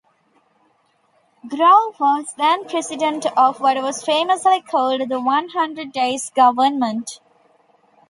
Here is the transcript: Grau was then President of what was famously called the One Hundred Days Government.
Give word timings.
Grau 1.47 1.93
was 1.99 2.33
then 2.35 2.67
President 2.67 3.27
of 3.37 3.59
what 3.61 3.77
was 3.83 4.03
famously 4.03 4.59
called 4.59 5.07
the 5.07 5.21
One 5.21 5.49
Hundred 5.49 5.91
Days 5.91 6.31
Government. 6.31 7.19